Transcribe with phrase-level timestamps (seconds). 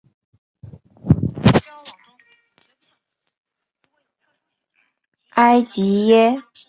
[5.35, 6.43] 埃吉耶。